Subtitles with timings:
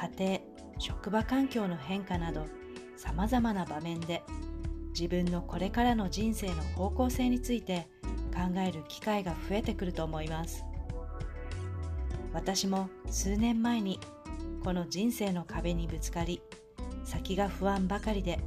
[0.00, 0.40] 家庭、
[0.78, 2.46] 職場環境の変化など、
[2.96, 4.22] 様々な場面で
[4.98, 7.86] 自分のこれからの人生の方向性について
[8.32, 10.64] 考える機会が増えてくると思います。
[12.32, 14.00] 私も数年前に
[14.64, 16.40] この人生の壁にぶつかり、
[17.04, 18.38] 先が不安ばかりで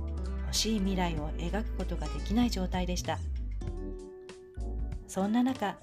[0.46, 3.20] 欲しい未来を描くことができない状態でした。
[5.08, 5.78] そんな中、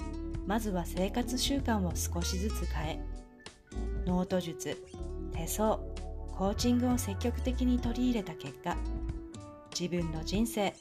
[0.49, 3.01] まずは生活習慣を少しずつ変え、
[4.05, 4.77] ノート術、
[5.41, 5.79] 手相、
[6.37, 8.77] コーチングを積極的に取り入れた結果、
[9.79, 10.75] 自分の人生、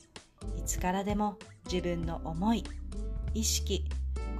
[0.57, 1.37] いつからでも
[1.71, 2.65] 自分の思い、
[3.33, 3.85] 意識、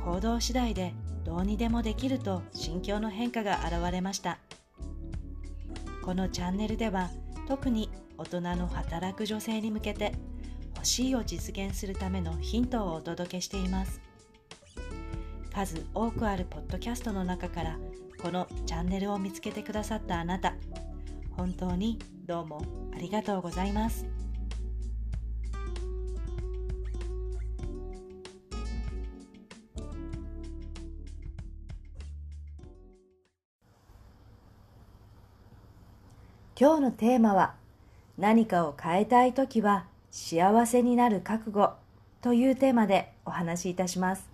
[0.03, 4.39] 行動次第でどうにでもできると心境の変化が現れました。
[6.03, 7.09] このチャンネルでは
[7.47, 10.13] 特に大人の働く女性に向けて
[10.75, 14.01] 欲しいを実現するためのヒントをお届けしています。
[15.53, 17.79] 数多くあるポッドキャストの中から
[18.21, 20.53] このチャンネルを見つけてくださったあなた、
[21.37, 22.61] 本当にどうも
[22.93, 24.05] ありがとうございます。
[36.59, 37.53] 今日のテーマは
[38.17, 41.71] 何かを変えたいときは幸せになる覚悟
[42.21, 44.29] というテーマでお話しいたします。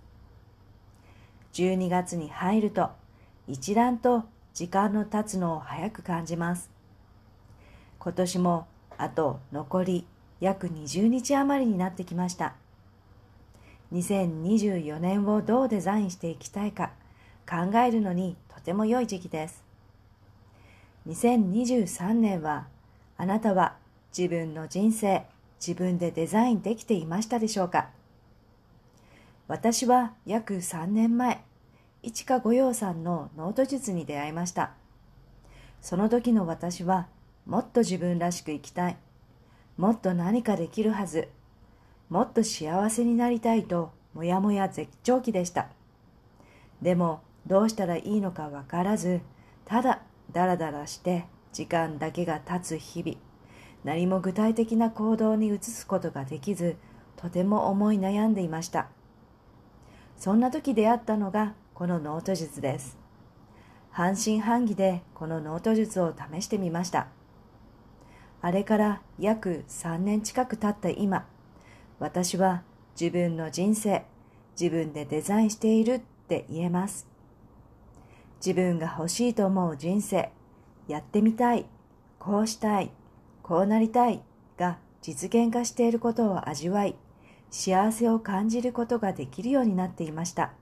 [1.52, 2.90] 12月に入ると
[3.48, 6.70] 一段と時間の経つのを早く感じます。
[7.98, 8.66] 今年も
[8.98, 10.06] あと残り
[10.40, 12.54] 約20日余りになってきました。
[13.92, 16.90] 2024年をどうデザインしていきたいか
[17.48, 19.64] 考えるのにとても良い時期です。
[21.06, 22.66] 2023年は
[23.16, 23.76] あなたは
[24.16, 25.24] 自分の人生
[25.64, 27.90] 自分でデザインできていましたでしょうか？
[29.46, 31.44] 私は約3年前
[32.06, 34.74] 市川五葉さんのノート術に出会いました。
[35.80, 37.08] その時の私は
[37.46, 38.96] もっと自分らしく生きたい。
[39.76, 41.28] もっと何かできるはず。
[42.08, 45.66] もっと幸せになりたいともやもや絶頂期でした。
[46.80, 49.20] でもどうしたらいいのかわからず
[49.64, 53.18] ただだらだらして時間だけが経つ日々。
[53.82, 56.76] 何も具体的な行動に移すことができず
[57.16, 58.86] とても思い悩んでいました。
[60.16, 62.96] そんな時出会ったのがこのノート術です。
[63.90, 67.08] 半信半疑でこのノート術を試してみました。
[68.40, 71.26] あれから約3年近く経った今
[71.98, 72.62] 私は
[72.98, 74.06] 自分の人生
[74.58, 77.06] 自分でデザインしているって言えます。
[78.38, 80.30] 自分が欲しいと思う人生、
[80.88, 81.66] やってみたい、
[82.18, 82.90] こうしたい、
[83.42, 84.22] こうなりたい
[84.56, 86.96] が実現化していることを味わい、
[87.50, 90.54] 幸せを感じることができるようになっていました。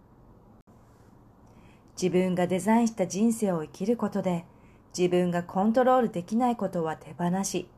[2.00, 4.44] 自分がデザインした人生を生きることで、
[4.96, 7.68] 自分がコントロールできないことは手放し、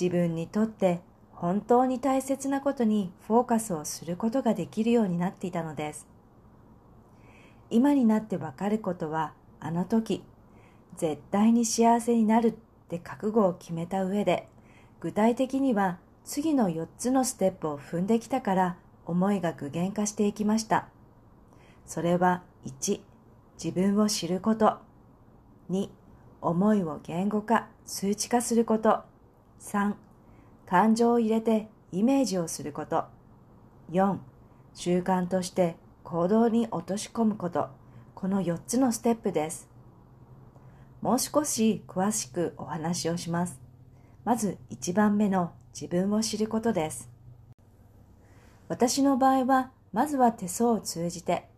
[0.00, 1.00] 自分にとって
[1.32, 6.12] 本当に大切なことにフォーカスをすることができるようになっていたのです。
[7.72, 10.22] 今になってわかることはあの時
[10.94, 12.54] 絶対に幸せになるっ
[12.88, 14.46] て覚悟を決めた上で
[15.00, 18.76] 具体的には次の4つのステップを踏んできたから
[19.06, 20.86] 思いが具現化していきました
[21.86, 23.00] それは1
[23.62, 24.78] 自分を知ること。
[25.70, 25.88] 2
[26.40, 29.04] 思いを言語化数値化すること。
[29.60, 29.94] 3
[30.66, 33.04] 感情を入れてイメージをすること。
[33.92, 34.18] 4
[34.74, 37.68] 習慣として行動に落とし込むこと。
[38.16, 39.68] この4つのステップです。
[41.00, 43.60] もう少し詳しくお話をします。
[44.24, 47.08] まず1番目の自分を知ることです。
[48.66, 51.51] 私の場合はまずは手相を通じて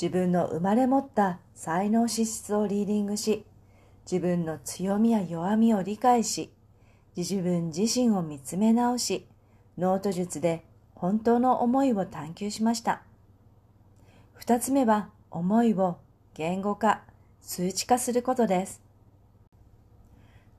[0.00, 3.44] 自分の生まれ持った才能資質をリーディングし
[4.10, 6.50] 自分の強みや弱みを理解し
[7.16, 9.26] 自分自身を見つめ直し
[9.76, 10.64] ノート術で
[10.94, 13.02] 本当の思いを探求しました
[14.34, 15.98] 二つ目は思いを
[16.34, 17.02] 言語化、
[17.40, 18.80] 数値化することです。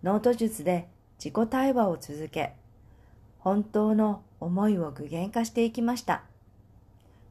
[0.04, 0.88] ノート術で
[1.18, 2.54] 自己対話を続け、
[3.40, 6.24] 本当の思いを具現化していきました。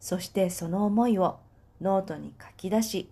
[0.00, 1.38] そしてその思いを
[1.80, 3.10] ノートに書き出し、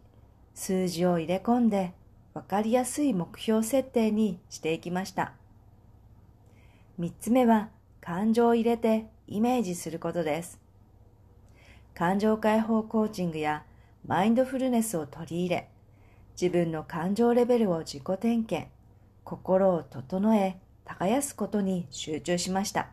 [0.55, 1.93] 数字を入れ込んで
[2.35, 5.33] わかりやすい目標設定にしていきました。
[6.99, 7.69] 3つ目は
[8.01, 10.61] 感情を入れてイメージすることです。
[11.95, 13.65] 感情解放コーチングや
[14.07, 15.69] マインドフルネスを取り入れ、
[16.41, 18.71] 自分の感情レベルを自己点検、
[19.25, 22.89] 心を整え、耕すことに集中しました。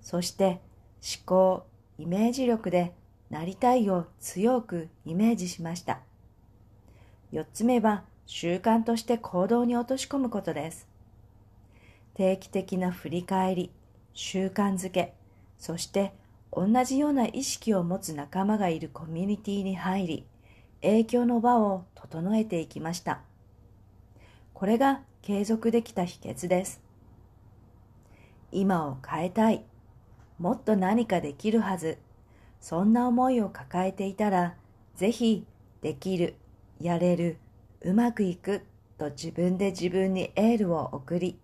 [0.00, 0.60] そして
[1.02, 1.66] 思考、
[1.98, 2.92] イメージ力で
[3.30, 6.00] なりたいを強くイメージしました。
[7.32, 10.88] 4つ目は習慣として行動に落とし込むことです。
[12.14, 13.70] 定期的な振り返り、
[14.14, 15.14] 習慣づけ、
[15.58, 16.12] そして
[16.52, 20.26] 同じような意識を持つ仲間がいるコミュニティに入り、
[20.82, 23.20] 影響の場を整えていきました。
[24.54, 26.80] これが継続できた秘訣です。
[28.50, 29.64] 今を変えたい。
[30.38, 31.98] もっと何かできるはず。
[32.60, 34.54] そんな思いを抱えていたら、
[34.96, 35.46] ぜひ、
[35.80, 36.34] できる、
[36.80, 37.38] やれる、
[37.82, 38.62] うまくいく
[38.98, 41.38] と自分で自分にエールを送り、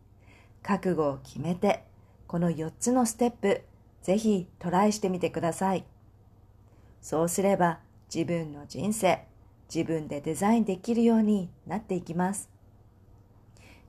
[0.62, 1.84] 覚悟を決めて、
[2.26, 3.62] この4つのステップ、
[4.02, 5.84] ぜひトライしてみてください。
[7.00, 7.80] そうすれば
[8.12, 9.24] 自分の人生、
[9.72, 12.50] 自分でデザインできるようになっていきます。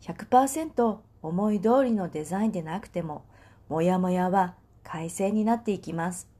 [0.01, 3.25] 100%思い通りのデザインでなくても、
[3.69, 6.36] もやもやは改正になっていきます。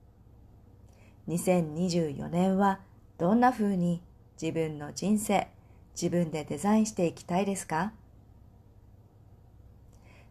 [1.28, 2.80] 2024年は
[3.18, 4.02] どんな風に
[4.42, 5.48] 自分の人生、
[5.94, 7.92] 自分でデザインしていきたいですか？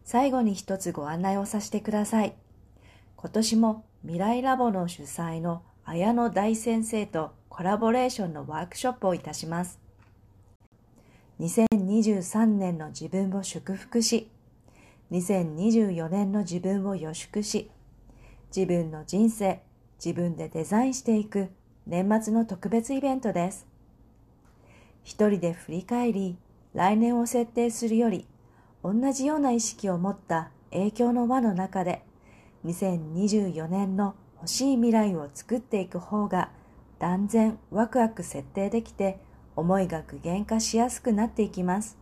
[0.03, 2.33] 最後に一つご案内をさせてください。
[3.15, 9.79] 今年も未来ラボの主催の綾野大先生とコラボレーションのワークショップをいたします。
[11.39, 14.29] 2023年の自分を祝福し、
[15.11, 17.69] 2024年の自分を予祝し、
[18.55, 19.61] 自分の人生、
[20.03, 21.49] 自分でデザインしていく
[21.85, 23.67] 年末の特別イベントです。
[25.03, 26.37] 一人で振り返り、
[26.73, 28.27] 来年を設定するより、
[28.83, 32.03] 同じような意識を持った影響の輪の中で、
[32.65, 36.51] 2024年の欲しい未来を作っていく方が
[36.99, 39.19] 断然ワクワク設定できて
[39.55, 41.97] 思いが具現化しやすくなっていきます。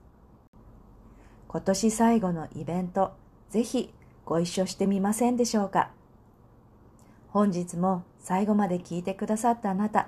[1.47, 3.13] 今年最後のイベント、
[3.49, 3.93] ぜひ
[4.25, 5.94] ご一緒してみませんでしょうか？
[7.35, 10.07] 本日も最後まで聞いてくださったあなた、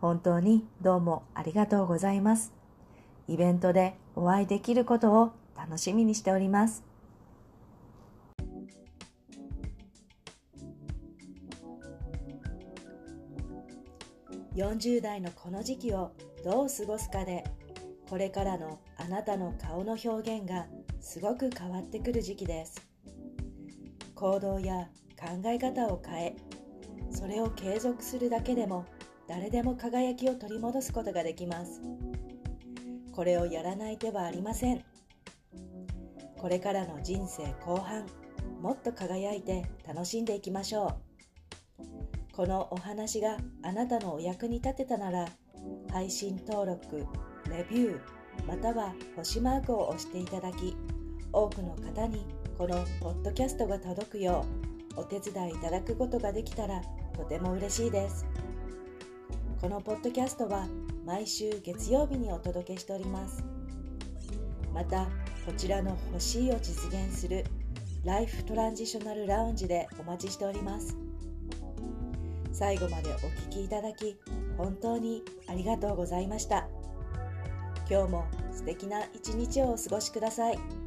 [0.00, 2.52] 本当にどうもありがとうございます。
[3.28, 6.82] イベントでお会いできることを楽しみにしております。
[14.56, 16.10] 40代のこの時期を
[16.42, 17.44] どう過ごすかで、
[18.10, 20.66] これからのあなたの顔の表現が
[21.00, 22.82] すごく変わってくる時期です。
[24.16, 26.36] 行動や考え方を変え、
[27.24, 28.84] それを継続するだけでも
[29.26, 31.80] 誰でも輝きを取り戻すことができます。
[33.12, 34.84] これをやらない手はありません。
[36.36, 38.04] これからの人生後半
[38.60, 40.98] もっと輝いて楽しんでいきましょ
[41.78, 42.34] う。
[42.36, 45.26] このお話があなたのお役に立てたなら
[45.90, 47.06] 配信登録
[47.50, 48.00] レビュー
[48.46, 50.76] または星マークを押していただき
[51.32, 52.26] 多くの方に
[52.58, 54.44] このポッドキャストが届くよ
[54.94, 56.82] うお手伝いいただくことができたら
[57.16, 58.26] とても嬉しいです。
[59.60, 60.66] このポッドキャストは
[61.06, 63.44] 毎週月曜日にお届けしております。
[64.72, 65.06] また、
[65.46, 67.44] こちらの欲しいを実現する
[68.04, 70.96] ライフトランジショナルラウンジでお待ちしております。
[72.52, 74.16] 最後までお聴きいただき、
[74.56, 76.68] 本当にありがとうございました。
[77.88, 80.83] 今日も素敵な一日をお過ごしください。